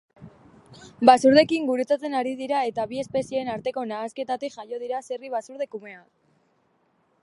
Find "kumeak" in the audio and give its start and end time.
5.77-6.09